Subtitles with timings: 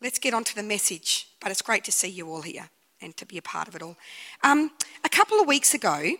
[0.00, 1.28] let's get on to the message.
[1.40, 2.68] But it's great to see you all here
[3.00, 3.96] and to be a part of it all.
[4.42, 4.70] Um,
[5.04, 6.12] a couple of weeks ago,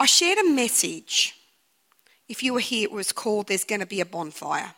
[0.00, 1.34] I shared a message.
[2.28, 4.74] If you were here, it was called There's Going to Be a Bonfire.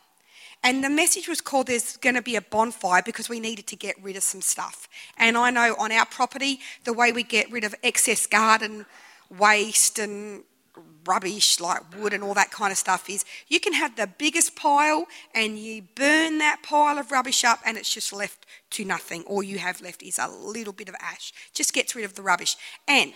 [0.63, 3.77] And the message was called There's going to be a bonfire because we needed to
[3.77, 4.88] get rid of some stuff.
[5.17, 8.87] And I know on our property, the way we get rid of excess garden
[9.31, 10.43] waste and
[11.07, 14.57] rubbish like wood and all that kind of stuff is you can have the biggest
[14.57, 19.23] pile and you burn that pile of rubbish up and it's just left to nothing.
[19.25, 21.33] All you have left is a little bit of ash.
[21.53, 22.57] Just gets rid of the rubbish.
[22.89, 23.13] And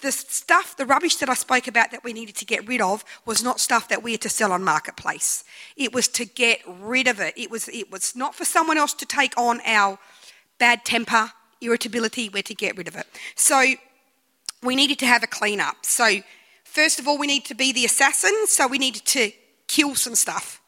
[0.00, 3.04] the stuff, the rubbish that I spoke about that we needed to get rid of
[3.24, 5.44] was not stuff that we had to sell on marketplace.
[5.76, 7.34] It was to get rid of it.
[7.36, 9.98] It was it was not for someone else to take on our
[10.58, 13.06] bad temper, irritability, we're to get rid of it.
[13.36, 13.74] So
[14.62, 15.76] we needed to have a clean up.
[15.82, 16.20] So
[16.68, 19.32] first of all, we need to be the assassin, so we needed to
[19.66, 20.60] kill some stuff.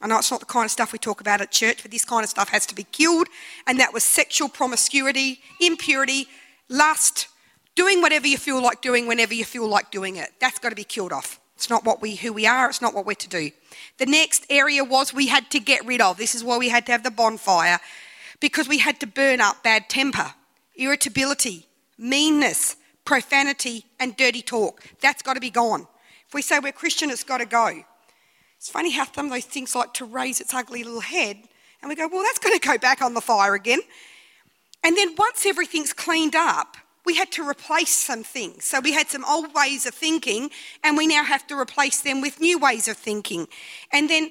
[0.00, 2.04] I know it's not the kind of stuff we talk about at church, but this
[2.04, 3.26] kind of stuff has to be killed.
[3.66, 6.28] And that was sexual promiscuity, impurity,
[6.68, 7.26] lust,
[7.74, 10.30] doing whatever you feel like doing whenever you feel like doing it.
[10.40, 11.40] That's got to be killed off.
[11.56, 13.50] It's not what we who we are, it's not what we're to do.
[13.98, 16.16] The next area was we had to get rid of.
[16.16, 17.80] This is why we had to have the bonfire
[18.38, 20.34] because we had to burn up bad temper,
[20.76, 21.66] irritability,
[21.98, 22.76] meanness,
[23.08, 24.84] profanity and dirty talk.
[25.00, 25.86] That's got to be gone.
[26.26, 27.82] If we say we're Christian, it's got to go.
[28.58, 31.38] It's funny how some of those things like to raise its ugly little head
[31.80, 33.80] and we go, well, that's going to go back on the fire again.
[34.84, 38.66] And then once everything's cleaned up, we had to replace some things.
[38.66, 40.50] So we had some old ways of thinking,
[40.84, 43.48] and we now have to replace them with new ways of thinking.
[43.90, 44.28] And then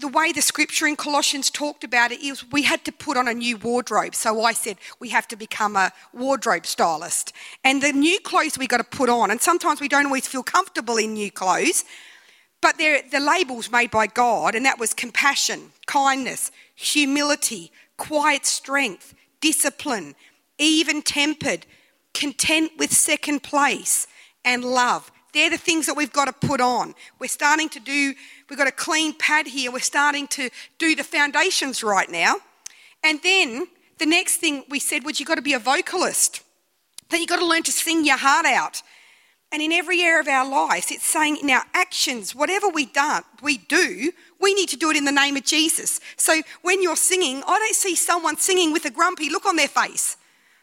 [0.00, 3.28] the way the scripture in Colossians talked about it is we had to put on
[3.28, 4.14] a new wardrobe.
[4.14, 7.32] So I said we have to become a wardrobe stylist.
[7.64, 10.42] And the new clothes we got to put on, and sometimes we don't always feel
[10.42, 11.84] comfortable in new clothes,
[12.60, 19.14] but they're the labels made by God, and that was compassion, kindness, humility, quiet strength,
[19.40, 20.14] discipline,
[20.58, 21.66] even tempered,
[22.12, 24.06] content with second place,
[24.44, 25.10] and love.
[25.32, 26.94] They're the things that we've got to put on.
[27.18, 28.14] We're starting to do,
[28.50, 29.70] we've got a clean pad here.
[29.70, 32.36] We're starting to do the foundations right now.
[33.02, 33.68] And then
[33.98, 36.42] the next thing we said was you've got to be a vocalist.
[37.08, 38.82] Then you've got to learn to sing your heart out.
[39.52, 43.22] And in every area of our lives, it's saying in our actions, whatever we, done,
[43.42, 46.00] we do, we need to do it in the name of Jesus.
[46.16, 49.68] So when you're singing, I don't see someone singing with a grumpy look on their
[49.68, 50.16] face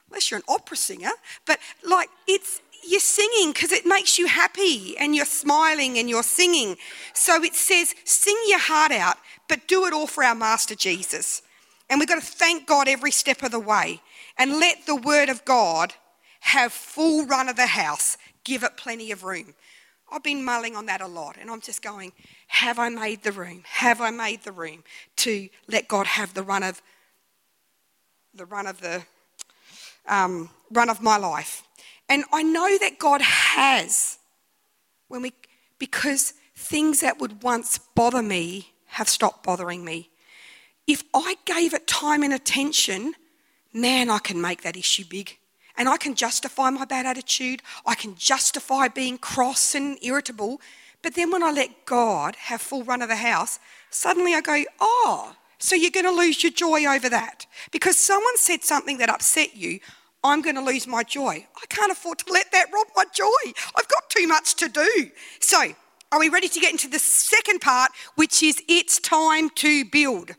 [0.10, 1.12] unless you're an opera singer,
[1.46, 6.24] but like it's you're singing because it makes you happy and you're smiling and you're
[6.24, 6.78] singing.
[7.14, 9.18] So it says, sing your heart out,
[9.48, 11.42] but do it all for our Master Jesus.
[11.90, 14.02] And we've got to thank God every step of the way
[14.38, 15.94] and let the Word of God
[16.42, 19.54] have full run of the house, give it plenty of room.
[20.12, 22.14] I've been mulling on that a lot, and I'm just going,
[22.48, 23.64] have I made the room?
[23.66, 24.84] Have I made the room
[25.18, 26.82] to let God have the run of
[28.34, 29.04] the run of the
[30.08, 31.64] um, run of my life.
[32.10, 34.18] And I know that God has,
[35.08, 35.34] when we,
[35.78, 40.10] because things that would once bother me have stopped bothering me.
[40.88, 43.14] If I gave it time and attention,
[43.74, 45.38] man, I can make that issue big.
[45.78, 47.62] And I can justify my bad attitude.
[47.86, 50.60] I can justify being cross and irritable.
[51.04, 53.60] But then when I let God have full run of the house,
[53.92, 57.46] suddenly I go, oh, so you're going to lose your joy over that.
[57.72, 59.80] Because someone said something that upset you,
[60.28, 61.48] I'm going to lose my joy.
[61.56, 63.54] I can't afford to let that rob my joy.
[63.76, 65.10] I've got too much to do.
[65.40, 65.74] So,
[66.12, 70.36] are we ready to get into the second part, which is it's time to build?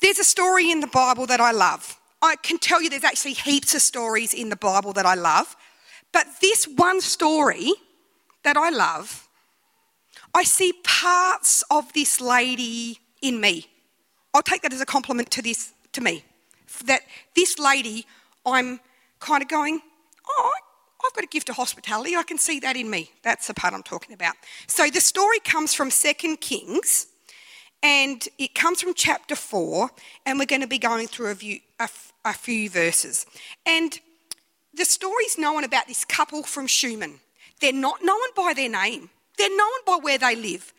[0.00, 1.98] There's a story in the Bible that I love.
[2.22, 5.56] I can tell you there's actually heaps of stories in the Bible that I love.
[6.12, 7.72] But this one story
[8.44, 9.28] that I love,
[10.34, 13.66] I see parts of this lady in me.
[14.34, 16.24] I'll take that as a compliment to this to me.
[16.84, 17.02] That
[17.34, 18.06] this lady
[18.46, 18.80] I'm
[19.20, 19.80] kind of going,
[20.28, 20.52] oh,
[21.04, 22.16] I've got a gift of hospitality.
[22.16, 23.10] I can see that in me.
[23.22, 24.34] That's the part I'm talking about.
[24.66, 27.06] So the story comes from Second Kings,
[27.82, 29.90] and it comes from chapter 4,
[30.26, 31.88] and we're going to be going through a few, a,
[32.24, 33.26] a few verses.
[33.64, 33.98] And
[34.74, 37.20] the story's known about this couple from Shunem.
[37.60, 40.72] They're not known by their name, they're known by where they live.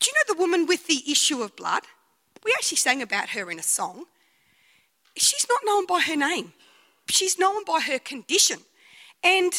[0.00, 1.84] Do you know the woman with the issue of blood?
[2.44, 4.06] We actually sang about her in a song.
[5.16, 6.52] She's not known by her name
[7.12, 8.58] she's known by her condition.
[9.22, 9.52] And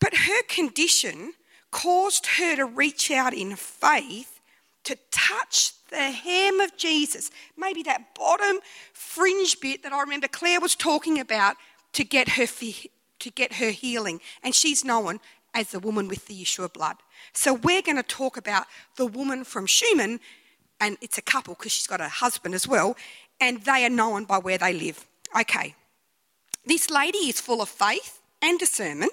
[0.00, 1.32] but her condition
[1.70, 4.40] caused her to reach out in faith
[4.84, 7.30] to touch the hem of Jesus.
[7.56, 8.60] Maybe that bottom
[8.92, 11.56] fringe bit that I remember Claire was talking about
[11.92, 14.20] to get her to get her healing.
[14.42, 15.20] And she's known
[15.54, 16.96] as the woman with the issue of blood.
[17.32, 18.66] So we're going to talk about
[18.96, 20.20] the woman from Shunem,
[20.80, 22.96] and it's a couple because she's got a husband as well,
[23.40, 25.04] and they are known by where they live.
[25.38, 25.74] Okay.
[26.68, 29.12] This lady is full of faith and discernment,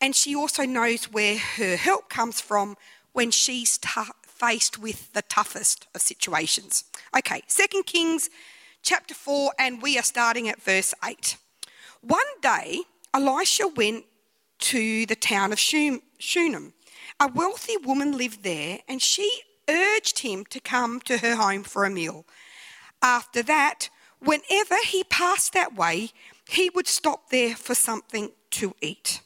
[0.00, 2.78] and she also knows where her help comes from
[3.12, 3.90] when she's t-
[4.22, 6.84] faced with the toughest of situations.
[7.14, 8.30] Okay, Second Kings
[8.80, 11.36] chapter 4, and we are starting at verse 8.
[12.00, 12.80] One day,
[13.12, 14.06] Elisha went
[14.60, 16.72] to the town of Shunem.
[17.20, 19.30] A wealthy woman lived there, and she
[19.68, 22.24] urged him to come to her home for a meal.
[23.02, 26.10] After that, whenever he passed that way,
[26.48, 29.20] he would stop there for something to eat.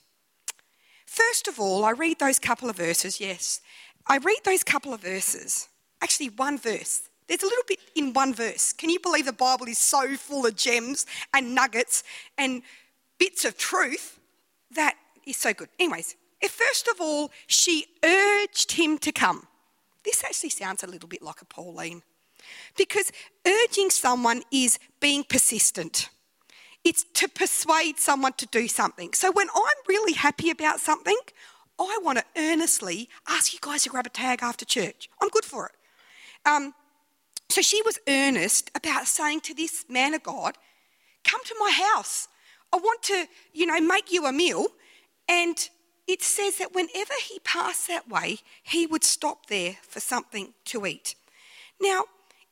[1.07, 3.61] First of all, I read those couple of verses, yes.
[4.07, 5.69] I read those couple of verses,
[6.03, 7.03] actually, one verse.
[7.27, 8.73] There's a little bit in one verse.
[8.73, 11.05] Can you believe the Bible is so full of gems
[11.35, 12.03] and nuggets
[12.39, 12.63] and
[13.19, 14.19] bits of truth
[14.71, 14.95] that
[15.27, 15.69] is so good?
[15.79, 19.47] Anyways, if first of all, she urged him to come.
[20.05, 22.03] This actually sounds a little bit like a Pauline
[22.77, 23.13] because
[23.47, 26.09] urging someone is being persistent.
[26.89, 29.13] It's to persuade someone to do something.
[29.13, 31.19] So when I'm really happy about something,
[31.79, 35.11] I want to earnestly ask you guys to grab a tag after church.
[35.21, 35.73] I'm good for it.
[36.49, 36.73] Um,
[37.51, 40.57] so she was earnest about saying to this man of God,
[41.25, 42.27] Come to my house.
[42.73, 44.69] I want to, you know, make you a meal.
[45.29, 45.59] And
[46.07, 50.87] it says that whenever he passed that way, he would stop there for something to
[50.87, 51.17] eat.
[51.83, 52.05] Now,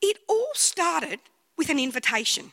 [0.02, 1.20] it all started
[1.56, 2.52] with an invitation.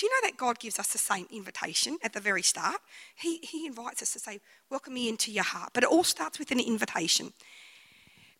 [0.00, 2.80] Do you know that God gives us the same invitation at the very start?
[3.14, 5.72] He, he invites us to say, Welcome me into your heart.
[5.74, 7.34] But it all starts with an invitation.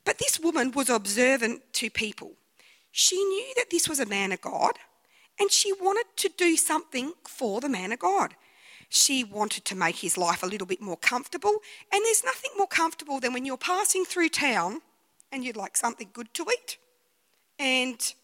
[0.07, 2.33] But this woman was observant to people.
[2.93, 4.79] She knew that this was a man of God
[5.39, 8.37] and she wanted to do something for the man of God.
[8.89, 11.59] She wanted to make his life a little bit more comfortable,
[11.93, 14.81] and there's nothing more comfortable than when you're passing through town
[15.31, 16.79] and you'd like something good to eat
[17.59, 18.15] and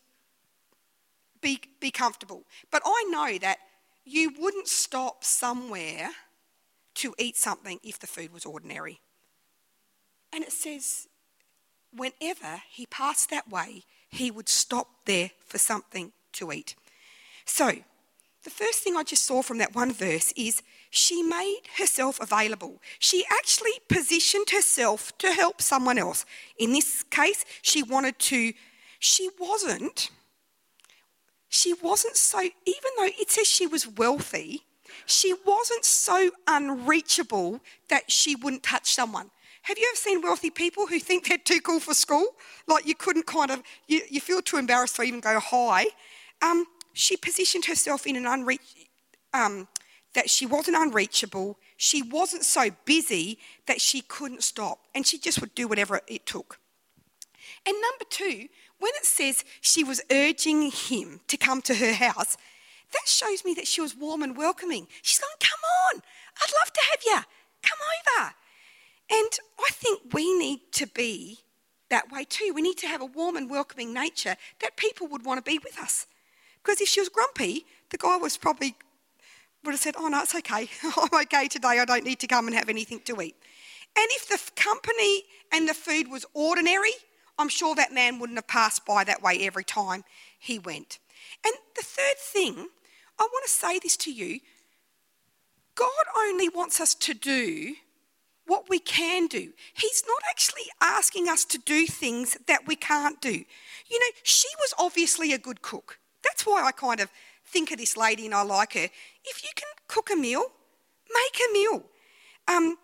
[1.46, 2.43] be, be comfortable.
[2.72, 3.58] But I know that
[4.04, 6.10] you wouldn't stop somewhere
[6.94, 8.98] to eat something if the food was ordinary.
[10.32, 11.06] And it says,
[11.94, 16.75] whenever he passed that way, he would stop there for something to eat.
[17.44, 17.70] So,
[18.43, 22.82] the first thing I just saw from that one verse is she made herself available.
[22.98, 26.25] She actually positioned herself to help someone else.
[26.58, 28.52] In this case, she wanted to,
[28.98, 30.10] she wasn't,
[31.56, 34.67] she wasn't so, even though it says she was wealthy,
[35.06, 39.31] she wasn't so unreachable that she wouldn't touch someone.
[39.62, 42.26] Have you ever seen wealthy people who think they're too cool for school?
[42.67, 45.87] Like you couldn't kind of, you, you feel too embarrassed to even go hi.
[46.43, 48.87] Um, she positioned herself in an unreach,
[49.32, 49.67] um,
[50.14, 51.58] that she wasn't unreachable.
[51.79, 56.26] She wasn't so busy that she couldn't stop, and she just would do whatever it
[56.26, 56.58] took.
[57.67, 62.37] And number two, when it says she was urging him to come to her house,
[62.93, 64.87] that shows me that she was warm and welcoming.
[65.02, 66.02] She's going, Come on,
[66.40, 67.25] I'd love to have you.
[67.62, 67.78] Come
[68.19, 68.34] over.
[69.08, 71.40] And I think we need to be
[71.88, 72.52] that way too.
[72.55, 75.58] We need to have a warm and welcoming nature that people would want to be
[75.58, 76.06] with us.
[76.62, 78.76] Because if she was grumpy, the guy was probably
[79.64, 80.69] would have said, Oh, no, it's okay.
[80.96, 81.81] I'm okay today.
[81.81, 83.37] I don't need to come and have anything to eat.
[83.96, 86.93] And if the company and the food was ordinary,
[87.38, 90.05] I'm sure that man wouldn't have passed by that way every time
[90.38, 90.99] he went.
[91.44, 92.69] And the third thing,
[93.19, 94.41] I want to say this to you
[95.75, 97.75] God only wants us to do
[98.46, 99.53] what we can do.
[99.75, 103.44] He's not actually asking us to do things that we can't do.
[103.89, 105.99] You know, she was obviously a good cook.
[106.22, 107.10] That's why I kind of
[107.44, 108.89] think of this lady and I like her.
[109.25, 110.44] If you can cook a meal,
[111.13, 111.84] make a meal.
[112.49, 112.79] Um,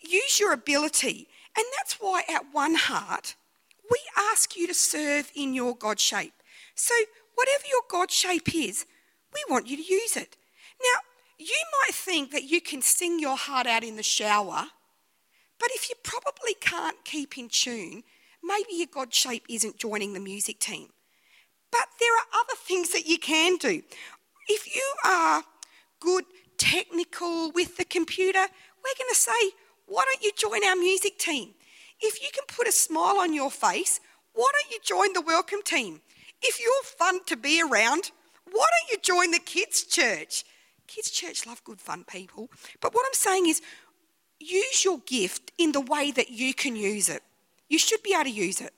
[0.00, 1.28] use your ability.
[1.56, 3.34] And that's why at One Heart,
[3.90, 3.98] we
[4.32, 6.34] ask you to serve in your God shape.
[6.74, 6.94] So,
[7.34, 8.86] whatever your God shape is,
[9.34, 10.36] we want you to use it.
[10.80, 11.00] Now,
[11.38, 14.68] you might think that you can sing your heart out in the shower
[15.58, 18.04] but if you probably can't keep in tune,
[18.42, 20.88] maybe your God shape isn't joining the music team.
[21.70, 23.82] But there are other things that you can do.
[24.48, 25.42] If you are
[26.00, 26.24] good
[26.56, 29.52] technical with the computer, we're going to say,
[29.86, 31.50] why don't you join our music team?
[32.00, 34.00] If you can put a smile on your face,
[34.34, 36.00] why don't you join the welcome team?
[36.42, 38.12] If you're fun to be around,
[38.50, 40.44] why don't you join the kids' church?
[40.86, 42.48] Kids' church love good, fun people.
[42.80, 43.60] But what I'm saying is,
[44.38, 47.22] use your gift in the way that you can use it.
[47.68, 48.72] You should be able to use it.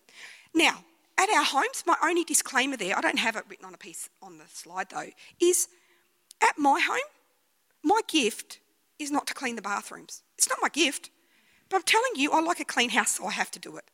[0.54, 0.84] Now,
[1.18, 4.08] at our homes, my only disclaimer there, I don't have it written on a piece
[4.22, 5.68] on the slide though, is
[6.40, 6.98] at my home,
[7.82, 8.58] my gift
[8.98, 10.22] is not to clean the bathrooms.
[10.38, 11.10] It's not my gift.
[11.70, 13.84] But I'm telling you, I like a clean house, so I have to do it.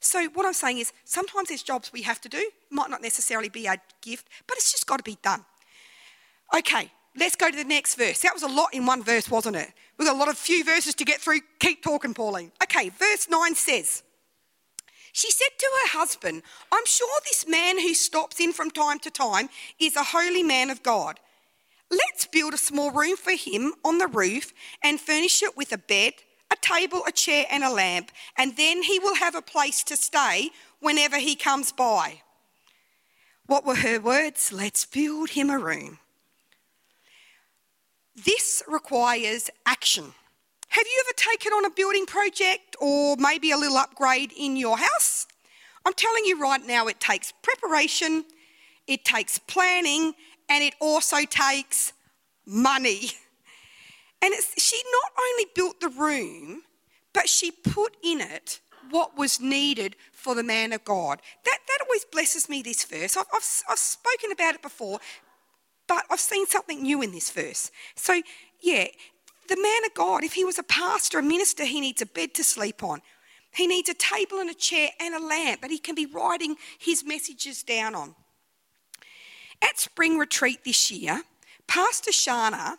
[0.00, 3.48] So, what I'm saying is sometimes there's jobs we have to do, might not necessarily
[3.48, 5.44] be our gift, but it's just got to be done.
[6.56, 8.20] Okay, let's go to the next verse.
[8.20, 9.68] That was a lot in one verse, wasn't it?
[9.98, 11.40] We've got a lot of few verses to get through.
[11.58, 12.52] Keep talking, Pauline.
[12.62, 14.02] Okay, verse 9 says,
[15.12, 19.10] She said to her husband, I'm sure this man who stops in from time to
[19.10, 19.48] time
[19.80, 21.18] is a holy man of God.
[21.90, 25.78] Let's build a small room for him on the roof and furnish it with a
[25.78, 26.14] bed
[26.50, 29.96] a table, a chair, and a lamp, and then he will have a place to
[29.96, 30.50] stay
[30.80, 32.22] whenever he comes by.
[33.46, 34.52] What were her words?
[34.52, 35.98] Let's build him a room.
[38.14, 40.12] This requires action.
[40.68, 44.76] Have you ever taken on a building project or maybe a little upgrade in your
[44.76, 45.26] house?
[45.86, 48.24] I'm telling you right now, it takes preparation,
[48.86, 50.14] it takes planning,
[50.48, 51.92] and it also takes
[52.46, 53.10] money.
[54.22, 56.62] And she not only built the room,
[57.12, 58.60] but she put in it
[58.90, 61.20] what was needed for the man of God.
[61.44, 63.16] That, that always blesses me, this verse.
[63.16, 64.98] I've, I've, I've spoken about it before,
[65.86, 67.70] but I've seen something new in this verse.
[67.96, 68.20] So,
[68.60, 68.86] yeah,
[69.48, 72.34] the man of God, if he was a pastor, a minister, he needs a bed
[72.34, 73.00] to sleep on.
[73.52, 76.56] He needs a table and a chair and a lamp that he can be writing
[76.78, 78.14] his messages down on.
[79.62, 81.22] At spring retreat this year,
[81.66, 82.76] Pastor Shana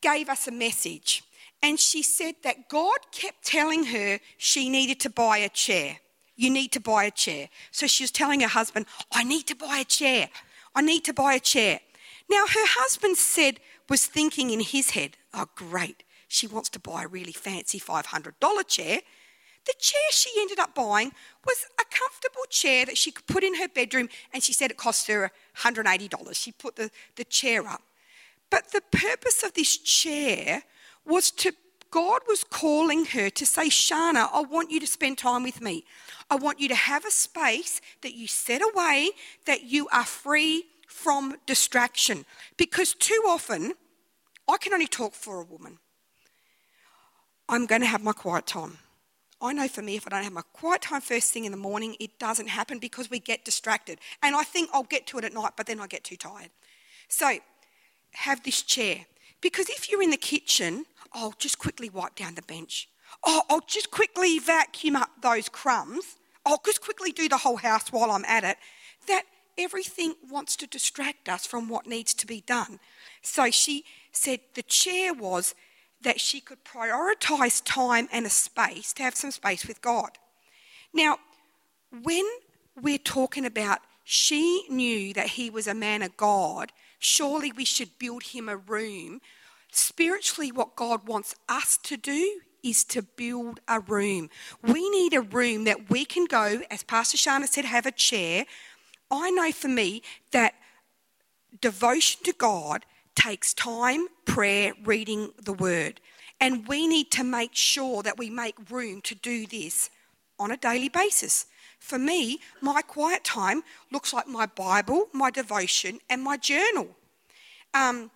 [0.00, 1.22] gave us a message.
[1.62, 5.98] And she said that God kept telling her she needed to buy a chair.
[6.36, 7.48] You need to buy a chair.
[7.70, 10.28] So she was telling her husband, I need to buy a chair.
[10.74, 11.80] I need to buy a chair.
[12.28, 17.04] Now, her husband said, was thinking in his head, oh, great, she wants to buy
[17.04, 19.00] a really fancy $500 chair.
[19.64, 21.12] The chair she ended up buying
[21.44, 24.76] was a comfortable chair that she could put in her bedroom, and she said it
[24.76, 26.34] cost her $180.
[26.34, 27.82] She put the, the chair up.
[28.50, 30.62] But the purpose of this chair
[31.04, 31.52] was to,
[31.90, 35.84] God was calling her to say, Shana, I want you to spend time with me.
[36.30, 39.10] I want you to have a space that you set away,
[39.46, 42.24] that you are free from distraction.
[42.56, 43.74] Because too often,
[44.48, 45.78] I can only talk for a woman.
[47.48, 48.78] I'm going to have my quiet time.
[49.40, 51.58] I know for me, if I don't have my quiet time first thing in the
[51.58, 53.98] morning, it doesn't happen because we get distracted.
[54.22, 56.50] And I think I'll get to it at night, but then I get too tired.
[57.08, 57.38] So
[58.16, 59.06] have this chair.
[59.40, 62.88] Because if you're in the kitchen, I'll just quickly wipe down the bench.
[63.24, 66.16] Oh, I'll just quickly vacuum up those crumbs.
[66.44, 68.56] I'll just quickly do the whole house while I'm at it.
[69.06, 69.22] That
[69.58, 72.78] everything wants to distract us from what needs to be done.
[73.22, 75.54] So she said the chair was
[76.02, 80.10] that she could prioritize time and a space to have some space with God.
[80.92, 81.18] Now,
[82.02, 82.24] when
[82.80, 86.70] we're talking about she knew that he was a man of God,
[87.06, 89.20] surely we should build him a room.
[89.70, 94.28] Spiritually, what God wants us to do is to build a room.
[94.62, 98.44] We need a room that we can go, as Pastor Shana said, have a chair.
[99.10, 100.54] I know for me that
[101.60, 102.84] devotion to God
[103.14, 106.00] takes time, prayer, reading the word.
[106.40, 109.90] And we need to make sure that we make room to do this
[110.38, 111.46] on a daily basis.
[111.86, 113.62] For me, my quiet time
[113.92, 116.88] looks like my Bible, my devotion, and my journal.
[117.74, 118.10] Um,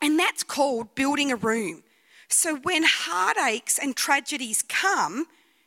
[0.00, 1.82] and that's called building a room.
[2.28, 5.26] So when heartaches and tragedies come,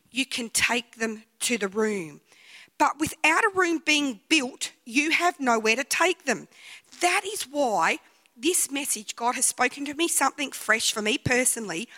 [0.10, 2.22] you can take them to the room.
[2.80, 6.48] But without a room being built, you have nowhere to take them.
[7.00, 8.00] That is why
[8.36, 11.90] this message, God has spoken to me something fresh for me personally,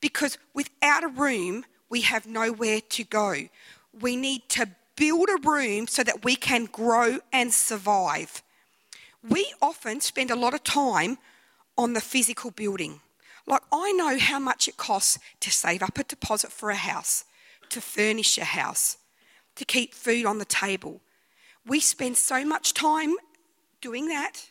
[0.00, 3.48] because without a room, we have nowhere to go.
[3.92, 8.42] We need to build a room so that we can grow and survive.
[9.28, 11.18] We often spend a lot of time
[11.76, 13.00] on the physical building.
[13.46, 17.24] Like, I know how much it costs to save up a deposit for a house,
[17.70, 18.98] to furnish a house,
[19.56, 21.00] to keep food on the table.
[21.66, 23.14] We spend so much time
[23.80, 24.50] doing that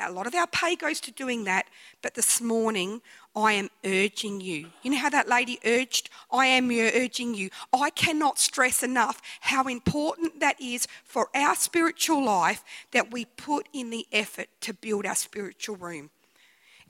[0.00, 1.66] a lot of our pay goes to doing that,
[2.02, 3.00] but this morning
[3.38, 4.70] I am urging you.
[4.82, 6.10] You know how that lady urged?
[6.32, 7.50] I am urging you.
[7.72, 13.68] I cannot stress enough how important that is for our spiritual life that we put
[13.72, 16.10] in the effort to build our spiritual room.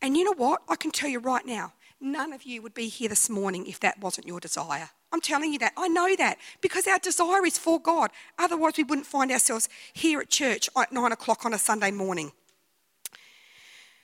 [0.01, 0.63] And you know what?
[0.71, 3.79] I can tell you right now, none of you would be here this morning if
[3.81, 4.89] that wasn't your desire.
[5.13, 5.75] I'm telling you that.
[5.77, 8.11] I know that because our desire is for God.
[8.39, 12.33] Otherwise, we wouldn't find ourselves here at church at nine o'clock on a Sunday morning.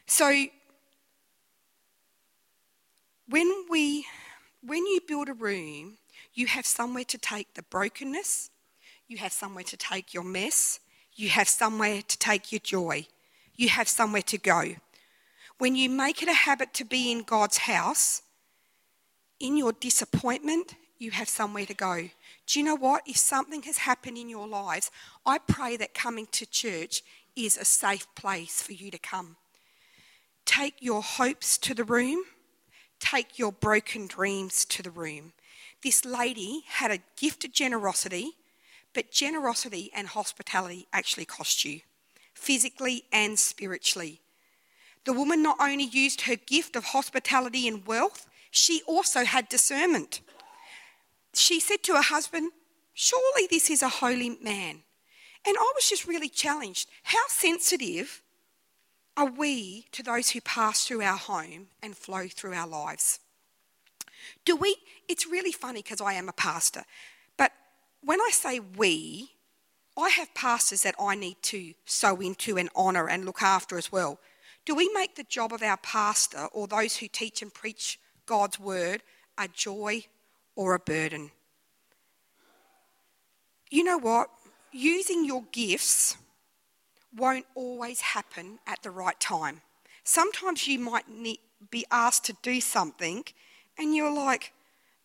[0.06, 0.46] So
[3.28, 4.06] when we
[4.66, 5.98] when you build a room,
[6.32, 8.50] you have somewhere to take the brokenness,
[9.08, 10.80] you have somewhere to take your mess,
[11.14, 13.06] you have somewhere to take your joy,
[13.56, 14.74] you have somewhere to go.
[15.58, 18.22] When you make it a habit to be in God's house,
[19.38, 22.08] in your disappointment, you have somewhere to go.
[22.46, 23.02] Do you know what?
[23.06, 24.90] If something has happened in your lives,
[25.26, 27.02] I pray that coming to church
[27.36, 29.36] is a safe place for you to come.
[30.44, 32.24] Take your hopes to the room,
[33.04, 35.32] take your broken dreams to the room.
[35.82, 38.32] This lady had a gift of generosity,
[38.94, 41.80] but generosity and hospitality actually cost you,
[42.32, 44.20] physically and spiritually.
[45.04, 50.22] The woman not only used her gift of hospitality and wealth, she also had discernment.
[51.34, 52.52] She said to her husband,
[52.94, 54.82] Surely this is a holy man.
[55.46, 56.88] And I was just really challenged.
[57.02, 58.22] How sensitive
[59.16, 63.20] are we to those who pass through our home and flow through our lives?
[64.44, 64.76] Do we?
[65.08, 66.84] It's really funny because I am a pastor,
[67.36, 67.52] but
[68.02, 69.30] when I say we,
[69.96, 73.92] I have pastors that I need to sow into and honour and look after as
[73.92, 74.18] well.
[74.64, 78.58] Do we make the job of our pastor or those who teach and preach God's
[78.58, 79.02] word
[79.38, 80.06] a joy
[80.56, 81.30] or a burden?
[83.70, 84.30] You know what?
[84.72, 86.16] Using your gifts
[87.16, 89.62] won't always happen at the right time.
[90.04, 91.38] Sometimes you might need,
[91.70, 93.24] be asked to do something
[93.78, 94.52] and you're like,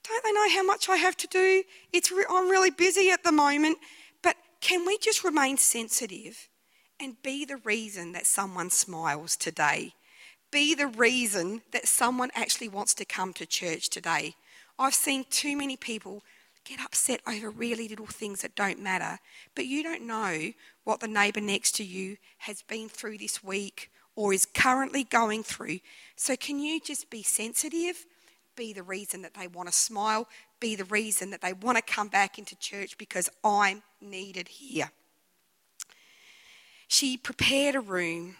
[0.03, 1.63] don't they know how much I have to do?
[1.93, 3.77] It's re- I'm really busy at the moment.
[4.21, 6.49] But can we just remain sensitive
[6.99, 9.93] and be the reason that someone smiles today?
[10.51, 14.35] Be the reason that someone actually wants to come to church today.
[14.79, 16.23] I've seen too many people
[16.69, 19.17] get upset over really little things that don't matter,
[19.55, 20.51] but you don't know
[20.83, 25.41] what the neighbour next to you has been through this week or is currently going
[25.41, 25.79] through.
[26.15, 28.05] So, can you just be sensitive?
[28.55, 30.27] Be the reason that they want to smile,
[30.59, 34.91] be the reason that they want to come back into church because I'm needed here.
[36.87, 38.35] She prepared a room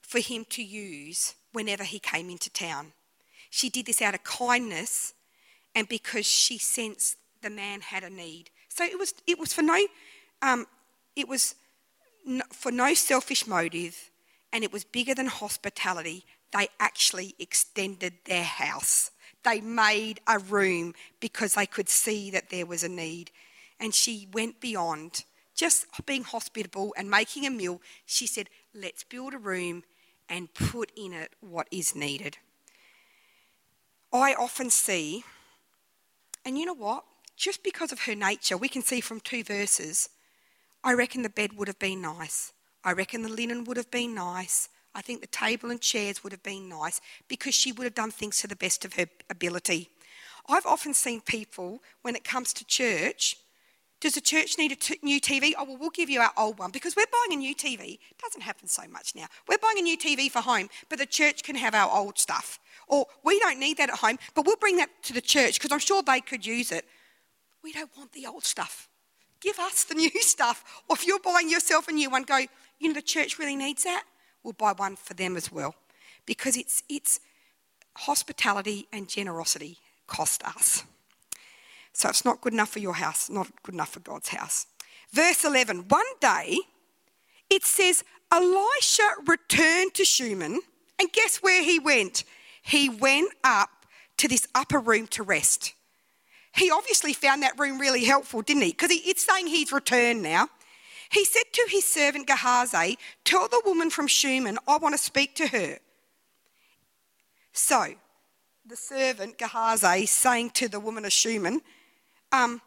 [0.00, 2.92] for him to use whenever he came into town.
[3.50, 5.12] She did this out of kindness
[5.74, 8.50] and because she sensed the man had a need.
[8.68, 9.86] So it was, it was for no,
[10.42, 10.66] um,
[11.16, 11.54] it was
[12.26, 14.10] no, for no selfish motive,
[14.52, 16.24] and it was bigger than hospitality.
[16.52, 19.10] They actually extended their house.
[19.44, 23.30] They made a room because they could see that there was a need.
[23.80, 27.80] And she went beyond just being hospitable and making a meal.
[28.06, 29.84] She said, Let's build a room
[30.28, 32.38] and put in it what is needed.
[34.12, 35.24] I often see,
[36.44, 37.04] and you know what?
[37.38, 40.10] Just because of her nature, we can see from two verses,
[40.82, 42.52] I reckon the bed would have been nice.
[42.84, 44.68] I reckon the linen would have been nice.
[44.94, 48.10] I think the table and chairs would have been nice because she would have done
[48.10, 49.90] things to the best of her ability.
[50.48, 53.36] I've often seen people, when it comes to church,
[54.00, 55.52] does the church need a t- new TV?
[55.58, 57.94] Oh, well, we'll give you our old one because we're buying a new TV.
[58.10, 59.26] It doesn't happen so much now.
[59.48, 62.60] We're buying a new TV for home, but the church can have our old stuff.
[62.86, 65.72] Or we don't need that at home, but we'll bring that to the church because
[65.72, 66.84] I'm sure they could use it.
[67.62, 68.88] We don't want the old stuff.
[69.40, 70.82] Give us the new stuff.
[70.88, 72.38] Or if you're buying yourself a new one, go,
[72.78, 74.04] you know, the church really needs that.
[74.42, 75.74] We'll buy one for them as well.
[76.26, 77.20] Because it's, it's
[77.96, 80.84] hospitality and generosity cost us.
[81.92, 84.66] So it's not good enough for your house, not good enough for God's house.
[85.12, 86.58] Verse 11 One day,
[87.50, 90.60] it says, Elisha returned to Shunem,
[90.98, 92.24] and guess where he went?
[92.62, 93.70] He went up
[94.18, 95.74] to this upper room to rest.
[96.58, 98.70] He obviously found that room really helpful, didn't he?
[98.70, 100.48] Because it's saying he's returned now.
[101.10, 105.36] He said to his servant Gehazi, Tell the woman from Shunem, I want to speak
[105.36, 105.78] to her.
[107.52, 107.94] So,
[108.66, 111.62] the servant Gehazi saying to the woman of Shunem,
[112.32, 112.60] um,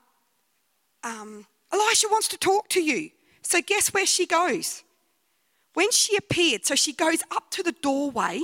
[1.03, 3.11] um, Elisha wants to talk to you.
[3.41, 4.83] So, guess where she goes?
[5.73, 8.41] When she appeared, so she goes up to the doorway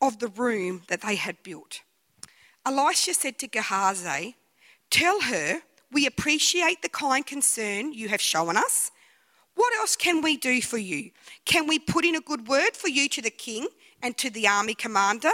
[0.00, 1.80] of the room that they had built.
[2.66, 4.34] Elisha said to Gehazi,
[4.90, 5.60] Tell her
[5.92, 8.90] we appreciate the kind concern you have shown us.
[9.54, 11.12] What else can we do for you?
[11.44, 13.68] Can we put in a good word for you to the king
[14.02, 15.30] and to the army commander?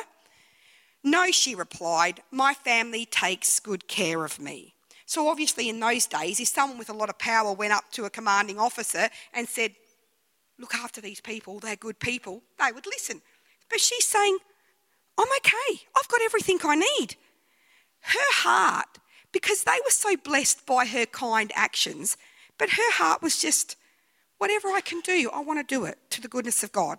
[1.03, 4.75] No, she replied, my family takes good care of me.
[5.07, 8.05] So, obviously, in those days, if someone with a lot of power went up to
[8.05, 9.73] a commanding officer and said,
[10.59, 13.21] Look after these people, they're good people, they would listen.
[13.69, 14.39] But she's saying,
[15.19, 15.83] I'm okay.
[15.97, 17.17] I've got everything I need.
[18.03, 18.99] Her heart,
[19.33, 22.17] because they were so blessed by her kind actions,
[22.59, 23.77] but her heart was just,
[24.39, 26.99] whatever I can do, I want to do it to the goodness of God.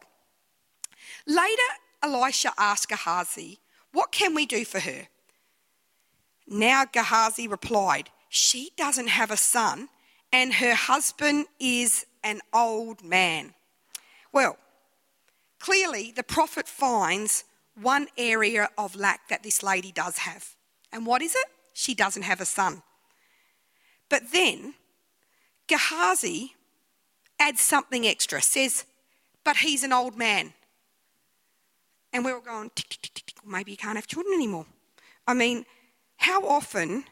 [1.27, 1.61] Later,
[2.01, 3.59] Elisha asked Gehazi,
[3.91, 5.07] What can we do for her?
[6.47, 9.89] Now Gehazi replied, She doesn't have a son,
[10.31, 13.53] and her husband is an old man.
[14.31, 14.57] Well,
[15.59, 17.43] clearly the prophet finds
[17.79, 20.55] one area of lack that this lady does have.
[20.93, 21.47] And what is it?
[21.73, 22.84] she doesn't have a son.
[24.10, 24.75] But then
[25.67, 26.53] Gehazi
[27.39, 28.86] adds something extra, says,
[29.43, 30.53] but he's an old man.
[32.13, 34.67] And we're all going, tick, tick, tick, tick, maybe you can't have children anymore.
[35.27, 35.65] I mean,
[36.17, 37.06] how often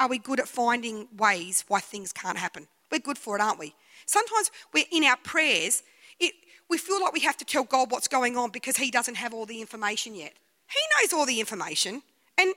[0.00, 2.66] are we good at finding ways why things can't happen?
[2.90, 3.74] We're good for it, aren't we?
[4.04, 5.82] Sometimes we're in our prayers,
[6.18, 6.34] it,
[6.68, 9.32] we feel like we have to tell God what's going on because He doesn't have
[9.32, 10.32] all the information yet.
[10.68, 12.02] He knows all the information,
[12.36, 12.54] and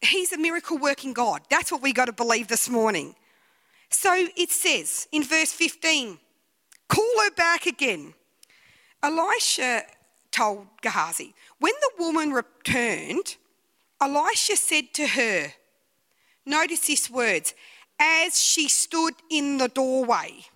[0.00, 1.42] He's a miracle working God.
[1.50, 3.14] That's what we got to believe this morning.
[3.90, 6.18] So it says in verse 15,
[6.88, 8.14] call her back again.
[9.02, 9.82] Elisha
[10.30, 13.36] told Gehazi, when the woman returned,
[14.00, 15.52] Elisha said to her,
[16.44, 17.54] Notice these words,
[18.00, 20.46] as she stood in the doorway.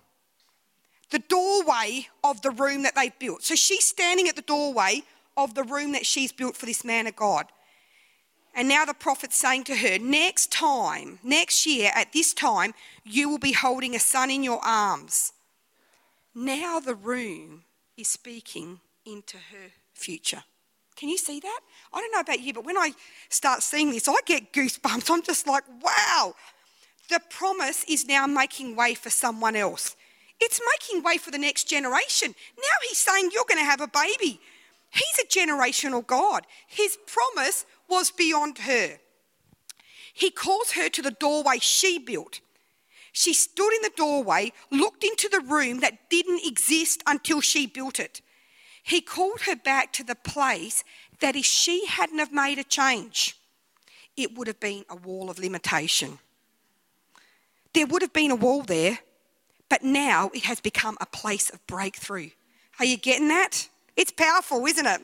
[1.11, 3.43] The doorway of the room that they built.
[3.43, 5.03] So she's standing at the doorway
[5.37, 7.45] of the room that she's built for this man of God.
[8.55, 12.73] And now the prophet's saying to her, Next time, next year at this time,
[13.05, 15.31] you will be holding a son in your arms.
[16.33, 17.63] Now the room
[17.97, 20.43] is speaking into her future.
[20.95, 21.59] Can you see that?
[21.93, 22.91] I don't know about you, but when I
[23.29, 25.11] start seeing this, I get goosebumps.
[25.11, 26.33] I'm just like, wow,
[27.09, 29.95] the promise is now making way for someone else.
[30.39, 32.33] It's making way for the next generation.
[32.57, 34.39] Now he's saying, You're going to have a baby.
[34.89, 36.45] He's a generational God.
[36.67, 38.99] His promise was beyond her.
[40.13, 42.39] He calls her to the doorway she built.
[43.11, 47.99] She stood in the doorway, looked into the room that didn't exist until she built
[47.99, 48.21] it.
[48.83, 50.83] He called her back to the place
[51.19, 53.37] that if she hadn't have made a change,
[54.15, 56.19] it would have been a wall of limitation.
[57.73, 58.99] There would have been a wall there,
[59.69, 62.29] but now it has become a place of breakthrough.
[62.79, 63.67] Are you getting that?
[63.97, 65.01] It's powerful, isn't it?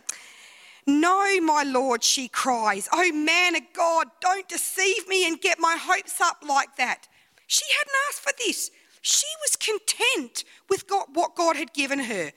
[0.86, 2.88] No, my Lord, she cries.
[2.92, 7.08] Oh, man of God, don't deceive me and get my hopes up like that.
[7.48, 8.70] She hadn't asked for this.
[9.02, 12.32] She was content with God, what God had given her.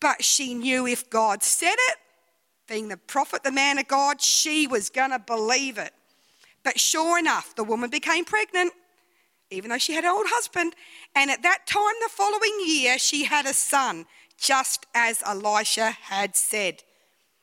[0.00, 1.96] But she knew if God said it,
[2.68, 5.92] being the prophet, the man of God, she was going to believe it.
[6.64, 8.72] But sure enough, the woman became pregnant,
[9.50, 10.74] even though she had an old husband.
[11.14, 14.06] And at that time, the following year, she had a son,
[14.38, 16.82] just as Elisha had said.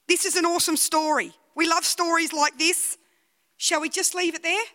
[0.08, 1.32] This is an awesome story.
[1.56, 2.98] We love stories like this.
[3.58, 4.66] Shall we just leave it there?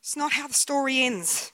[0.00, 1.52] It's not how the story ends.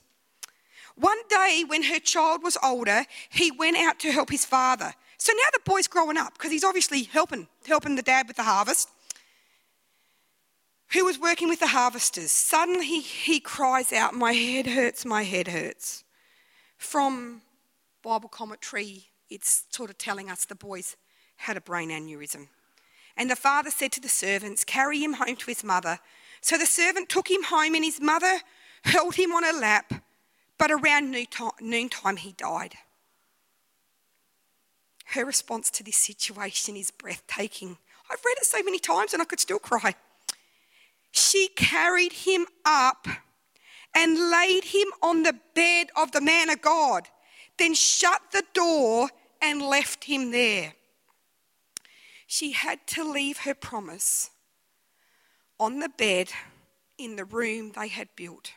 [0.96, 4.94] One day, when her child was older, he went out to help his father.
[5.16, 8.42] So now the boy's growing up because he's obviously helping, helping the dad with the
[8.42, 8.88] harvest.
[10.92, 12.31] Who was working with the harvesters?
[12.31, 16.05] Suddenly he, he cries out, My head hurts, my head hurts.
[16.77, 17.40] From
[18.03, 20.96] Bible commentary, it's sort of telling us the boy's
[21.36, 22.48] had a brain aneurysm.
[23.16, 25.98] And the father said to the servants, Carry him home to his mother.
[26.40, 28.40] So the servant took him home, and his mother
[28.84, 29.92] held him on her lap.
[30.58, 31.10] But around
[31.60, 32.74] noontime, he died.
[35.06, 37.76] Her response to this situation is breathtaking.
[38.10, 39.94] I've read it so many times and I could still cry.
[41.10, 43.06] She carried him up
[43.94, 47.08] and laid him on the bed of the man of God,
[47.58, 49.10] then shut the door
[49.42, 50.74] and left him there
[52.33, 54.31] she had to leave her promise
[55.61, 56.31] on the bed
[56.96, 58.52] in the room they had built.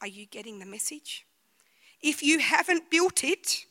[0.00, 1.24] Are you getting the message?
[2.00, 3.66] If you haven't built it,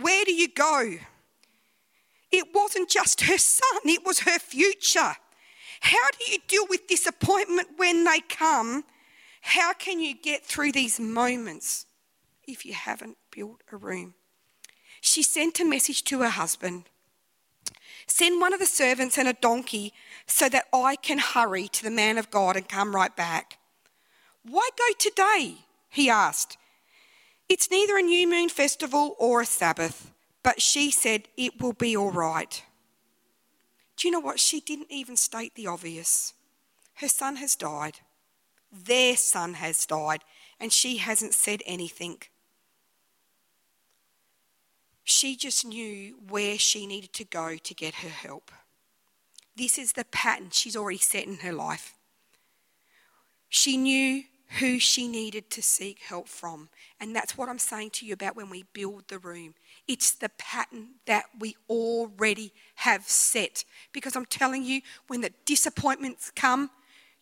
[0.00, 0.98] where do you go?
[2.30, 5.16] It wasn't just her son, it was her future.
[5.80, 8.84] How do you deal with disappointment when they come?
[9.40, 11.86] How can you get through these moments
[12.46, 14.14] if you haven't built a room?
[15.02, 16.84] She sent a message to her husband
[18.06, 19.92] Send one of the servants and a donkey
[20.26, 23.58] so that I can hurry to the man of God and come right back.
[24.42, 25.56] Why go today?
[25.88, 26.56] He asked.
[27.48, 30.10] It's neither a new moon festival or a Sabbath,
[30.42, 32.62] but she said it will be all right.
[33.96, 34.40] Do you know what?
[34.40, 36.34] She didn't even state the obvious.
[36.94, 38.00] Her son has died.
[38.70, 40.20] Their son has died,
[40.58, 42.18] and she hasn't said anything.
[45.04, 48.50] She just knew where she needed to go to get her help.
[49.56, 51.94] This is the pattern she's already set in her life.
[53.48, 54.24] She knew
[54.58, 56.68] who she needed to seek help from.
[57.00, 59.54] And that's what I'm saying to you about when we build the room.
[59.88, 63.64] It's the pattern that we already have set.
[63.92, 66.70] Because I'm telling you, when the disappointments come,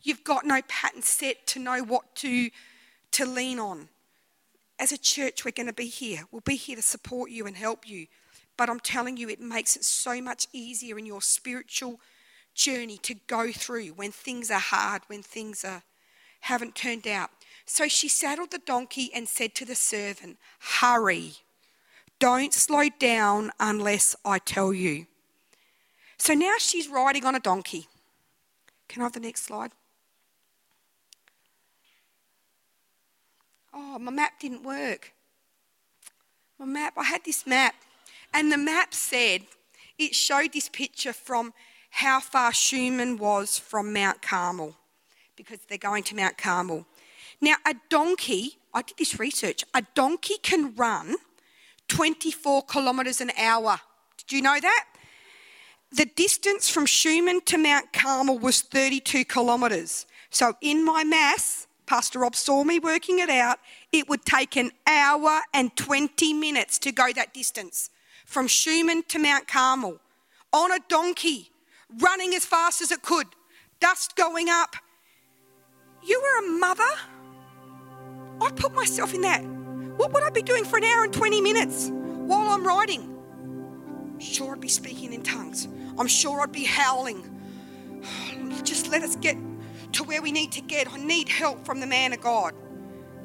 [0.03, 2.51] you've got no pattern set to know what to,
[3.12, 3.88] to lean on
[4.81, 6.23] as a church, we're going to be here.
[6.33, 8.07] We'll be here to support you and help you.
[8.57, 12.01] But I'm telling you, it makes it so much easier in your spiritual
[12.55, 15.83] journey to go through when things are hard, when things are
[16.45, 17.31] haven't turned out.
[17.66, 21.35] So she saddled the donkey and said to the servant, Hurry,
[22.19, 25.07] don't slow down unless I tell you.
[26.16, 27.88] So now she's riding on a donkey.
[28.88, 29.73] Can I have the next slide?
[33.72, 35.12] Oh, my map didn't work.
[36.59, 37.74] My map, I had this map,
[38.35, 39.42] and the map said,
[39.98, 41.52] it showed this picture from
[41.90, 44.76] how far Shunem was from Mount Carmel
[45.37, 46.87] because they're going to Mount Carmel.
[47.40, 51.16] Now, a donkey, I did this research, a donkey can run
[51.88, 53.80] 24 kilometres an hour.
[54.18, 54.87] Did you know that?
[55.92, 60.06] The distance from Shunem to Mount Carmel was 32 kilometres.
[60.30, 63.59] So, in my maths, Pastor Rob saw me working it out,
[63.90, 67.90] it would take an hour and 20 minutes to go that distance
[68.24, 69.98] from Shunem to Mount Carmel
[70.53, 71.50] on a donkey,
[71.98, 73.26] running as fast as it could,
[73.81, 74.76] dust going up.
[76.05, 76.92] You were a mother.
[78.40, 79.44] I put myself in that.
[79.96, 83.18] What would I be doing for an hour and 20 minutes while I'm riding?
[84.20, 85.66] Sure, I'd be speaking in tongues.
[85.98, 87.29] I'm sure I'd be howling.
[88.62, 89.37] Just let us get
[89.92, 90.92] to where we need to get.
[90.92, 92.55] I need help from the man of God.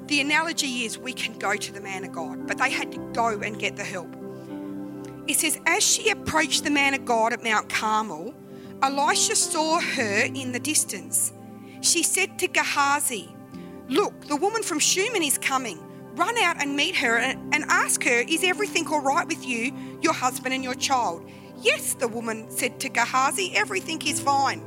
[0.08, 3.00] The analogy is we can go to the man of God, but they had to
[3.14, 4.16] go and get the help.
[5.28, 8.36] It says, as she approached the man of God at Mount Carmel,
[8.84, 11.34] Elisha saw her in the distance.
[11.82, 13.36] She said to Gehazi,
[13.88, 15.80] Look, the woman from Shunem is coming.
[16.16, 20.14] Run out and meet her and ask her, Is everything all right with you, your
[20.14, 21.28] husband, and your child?
[21.62, 24.64] Yes, the woman said to Gehazi, Everything is fine.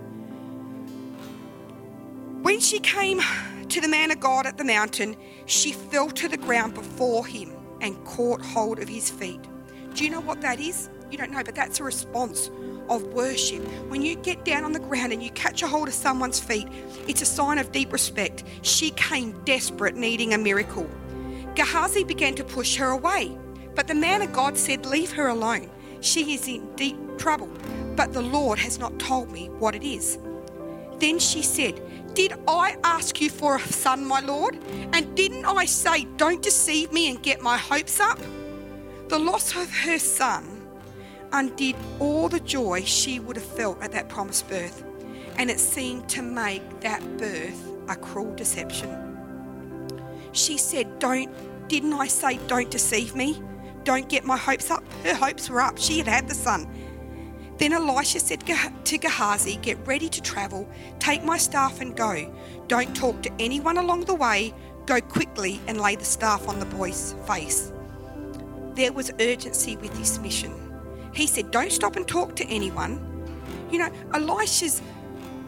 [2.43, 3.21] When she came
[3.69, 7.53] to the man of God at the mountain, she fell to the ground before him
[7.81, 9.41] and caught hold of his feet.
[9.95, 10.89] Do you know what that is?
[11.11, 12.49] You don't know, but that's a response
[12.89, 13.63] of worship.
[13.89, 16.69] When you get down on the ground and you catch a hold of someone's feet,
[17.09, 18.45] it's a sign of deep respect.
[18.63, 20.89] She came desperate, needing a miracle.
[21.57, 23.37] Gehazi began to push her away,
[23.75, 25.71] but the man of God said, Leave her alone.
[26.01, 27.51] She is in deep trouble,
[27.97, 30.19] but the Lord has not told me what it is.
[30.99, 31.81] Then she said,
[32.19, 34.59] Did I ask you for a son, my Lord?
[34.93, 38.19] And didn't I say, Don't deceive me and get my hopes up?
[39.07, 40.67] The loss of her son
[41.31, 44.83] undid all the joy she would have felt at that promised birth,
[45.37, 49.17] and it seemed to make that birth a cruel deception.
[50.33, 51.31] She said, Don't,
[51.69, 53.41] didn't I say, Don't deceive me?
[53.85, 54.83] Don't get my hopes up.
[55.05, 55.79] Her hopes were up.
[55.79, 56.69] She had had the son.
[57.59, 58.41] Then Elisha said
[58.85, 60.69] to Gehazi, Get ready to travel,
[61.01, 62.33] take my staff and go.
[62.69, 64.55] Don't talk to anyone along the way.
[64.87, 67.73] Go quickly and lay the staff on the boy's face.
[68.75, 70.55] There was urgency with this mission.
[71.13, 73.05] He said, Don't stop and talk to anyone.
[73.73, 74.81] You know, Elisha's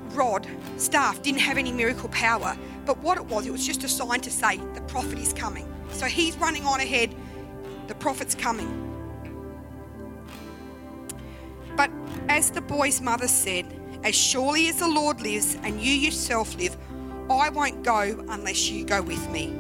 [0.08, 3.88] rod, staff, didn't have any miracle power, but what it was, it was just a
[3.88, 5.72] sign to say, The prophet is coming.
[5.92, 7.14] So he's running on ahead,
[7.86, 8.89] the prophet's coming.
[11.76, 11.90] But
[12.28, 13.66] as the boy's mother said,
[14.04, 16.76] As surely as the Lord lives and you yourself live,
[17.30, 19.54] I won't go unless you go with me.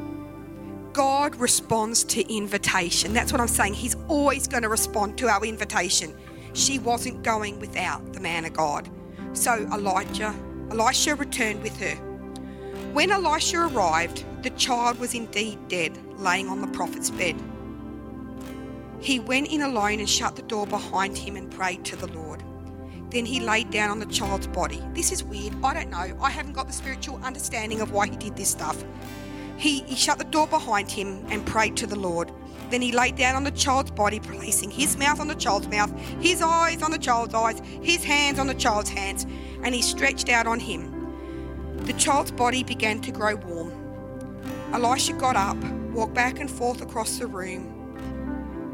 [0.92, 3.12] God responds to invitation.
[3.12, 3.74] That's what I'm saying.
[3.74, 6.14] He's always going to respond to our invitation.
[6.52, 8.88] She wasn't going without the man of God.
[9.32, 10.34] So Elijah,
[10.70, 11.94] Elisha returned with her.
[12.92, 17.36] When Elisha arrived, the child was indeed dead, laying on the prophet's bed.
[19.00, 22.42] He went in alone and shut the door behind him and prayed to the Lord.
[23.10, 24.82] Then he laid down on the child's body.
[24.92, 25.54] This is weird.
[25.64, 26.16] I don't know.
[26.20, 28.84] I haven't got the spiritual understanding of why he did this stuff.
[29.56, 32.30] He, he shut the door behind him and prayed to the Lord.
[32.70, 35.92] Then he laid down on the child's body, placing his mouth on the child's mouth,
[36.20, 39.26] his eyes on the child's eyes, his hands on the child's hands,
[39.64, 41.76] and he stretched out on him.
[41.84, 43.72] The child's body began to grow warm.
[44.72, 45.56] Elisha got up,
[45.92, 47.79] walked back and forth across the room,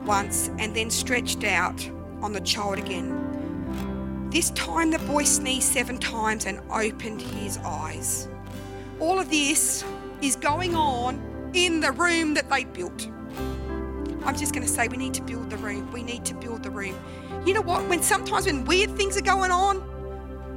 [0.06, 1.88] once and then stretched out
[2.22, 4.28] on the child again.
[4.30, 8.28] This time the boy sneezed seven times and opened his eyes.
[9.00, 9.84] All of this
[10.22, 13.08] is going on in the room that they built.
[14.24, 15.90] I'm just going to say we need to build the room.
[15.92, 16.96] We need to build the room.
[17.44, 17.86] You know what?
[17.88, 19.82] When sometimes when weird things are going on,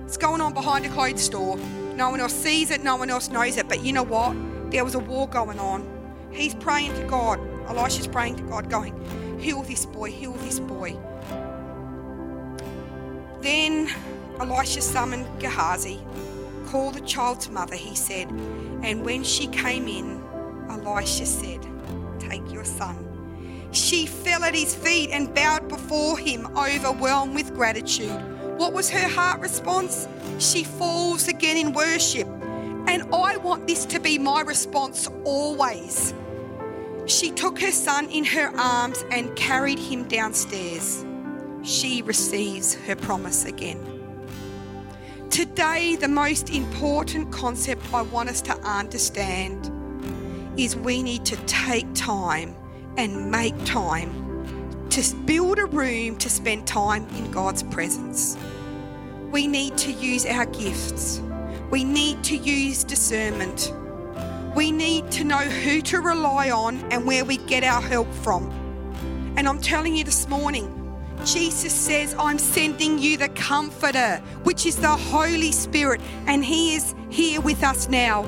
[0.06, 1.58] it's going on behind a clothes store.
[1.96, 3.70] No one else sees it, no one else knows it.
[3.70, 4.36] But you know what?
[4.72, 5.88] There was a war going on.
[6.32, 7.40] He's praying to God.
[7.68, 8.96] Elisha's praying to God, going,
[9.39, 10.97] Heal this boy, heal this boy.
[13.41, 13.89] Then
[14.39, 15.99] Elisha summoned Gehazi.
[16.67, 18.30] Call the child's mother, he said.
[18.84, 20.21] And when she came in,
[20.69, 21.65] Elisha said,
[22.19, 23.06] Take your son.
[23.71, 28.12] She fell at his feet and bowed before him, overwhelmed with gratitude.
[28.58, 30.08] What was her heart response?
[30.38, 32.28] She falls again in worship.
[32.88, 36.13] And I want this to be my response always.
[37.10, 41.04] She took her son in her arms and carried him downstairs.
[41.63, 43.84] She receives her promise again.
[45.32, 49.72] Today, the most important concept I want us to understand
[50.56, 52.56] is we need to take time
[52.95, 58.38] and make time to build a room to spend time in God's presence.
[59.32, 61.22] We need to use our gifts.
[61.72, 63.74] We need to use discernment.
[64.56, 68.50] We need to know who to rely on and where we get our help from.
[69.38, 70.76] And I'm telling you this morning,
[71.26, 76.96] Jesus says, I'm sending you the Comforter, which is the Holy Spirit, and He is
[77.10, 78.24] here with us now.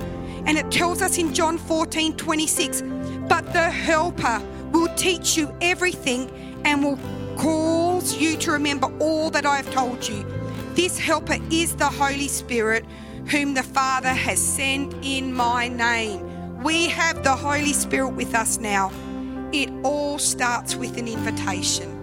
[0.45, 2.81] And it tells us in John 14 26,
[3.27, 6.29] but the Helper will teach you everything
[6.65, 6.99] and will
[7.37, 10.25] cause you to remember all that I have told you.
[10.73, 12.85] This Helper is the Holy Spirit,
[13.29, 16.63] whom the Father has sent in my name.
[16.63, 18.91] We have the Holy Spirit with us now.
[19.51, 21.97] It all starts with an invitation.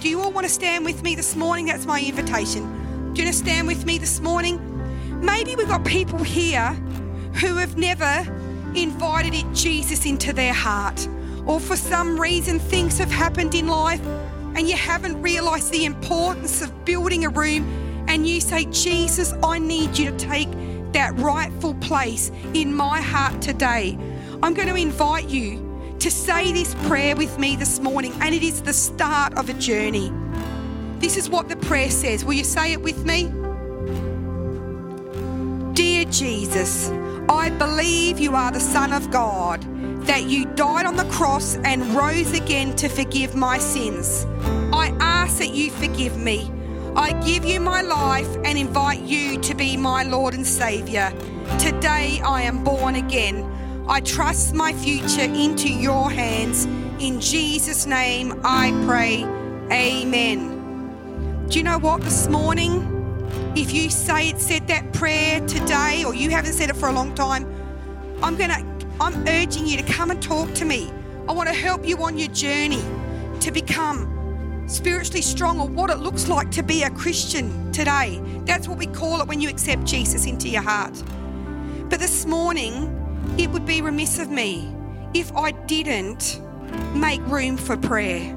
[0.00, 1.66] Do you all want to stand with me this morning?
[1.66, 2.62] That's my invitation.
[3.12, 4.58] Do you want to stand with me this morning?
[5.20, 6.72] Maybe we've got people here
[7.34, 8.24] who have never
[8.74, 11.08] invited Jesus into their heart,
[11.46, 14.00] or for some reason things have happened in life
[14.54, 17.64] and you haven't realized the importance of building a room,
[18.08, 20.48] and you say, Jesus, I need you to take
[20.92, 23.98] that rightful place in my heart today.
[24.42, 28.42] I'm going to invite you to say this prayer with me this morning, and it
[28.42, 30.12] is the start of a journey.
[30.98, 32.24] This is what the prayer says.
[32.24, 33.24] Will you say it with me?
[35.74, 36.90] Dear Jesus,
[37.28, 39.62] I believe you are the Son of God,
[40.06, 44.26] that you died on the cross and rose again to forgive my sins.
[44.72, 46.50] I ask that you forgive me.
[46.96, 51.12] I give you my life and invite you to be my Lord and Saviour.
[51.58, 53.48] Today I am born again.
[53.88, 56.64] I trust my future into your hands.
[56.98, 59.24] In Jesus' name I pray.
[59.72, 61.46] Amen.
[61.48, 62.96] Do you know what this morning?
[63.56, 66.92] If you say it said that prayer today or you haven't said it for a
[66.92, 67.46] long time,
[68.20, 68.66] I'm to
[69.00, 70.92] I'm urging you to come and talk to me.
[71.28, 72.82] I want to help you on your journey
[73.40, 74.19] to become
[74.70, 78.20] spiritually strong or what it looks like to be a Christian today.
[78.44, 80.94] That's what we call it when you accept Jesus into your heart.
[81.88, 82.96] But this morning,
[83.36, 84.72] it would be remiss of me
[85.12, 86.40] if I didn't
[86.94, 88.36] make room for prayer.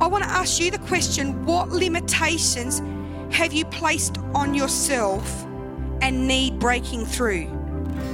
[0.00, 2.80] I want to ask you the question what limitations
[3.30, 5.44] have you placed on yourself
[6.00, 7.52] and need breaking through?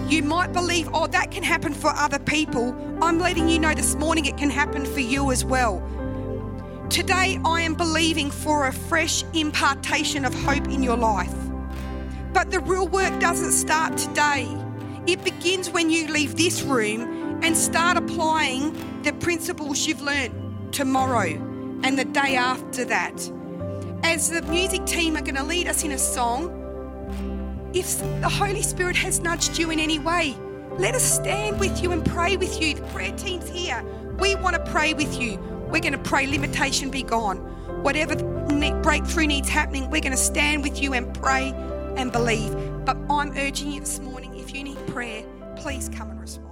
[0.09, 2.77] You might believe, oh, that can happen for other people.
[3.01, 5.81] I'm letting you know this morning it can happen for you as well.
[6.93, 11.35] Today, I am believing for a fresh impartation of hope in your life.
[12.35, 14.47] But the real work doesn't start today.
[15.07, 20.35] It begins when you leave this room and start applying the principles you've learned
[20.71, 21.29] tomorrow
[21.83, 23.33] and the day after that.
[24.03, 26.51] As the music team are going to lead us in a song,
[27.73, 30.37] if the Holy Spirit has nudged you in any way,
[30.77, 32.75] let us stand with you and pray with you.
[32.75, 33.83] The prayer team's here.
[34.19, 35.52] We want to pray with you.
[35.73, 37.39] We're going to pray limitation be gone.
[37.83, 38.15] Whatever
[38.83, 41.53] breakthrough needs happening, we're going to stand with you and pray
[41.97, 42.55] and believe.
[42.85, 45.25] But I'm urging you this morning if you need prayer,
[45.57, 46.52] please come and respond.